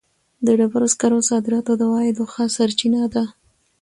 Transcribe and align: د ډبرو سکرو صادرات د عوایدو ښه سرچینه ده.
د 0.45 0.47
ډبرو 0.59 0.87
سکرو 0.93 1.19
صادرات 1.29 1.67
د 1.77 1.81
عوایدو 1.89 2.23
ښه 2.33 2.43
سرچینه 2.55 3.01
ده. 3.13 3.23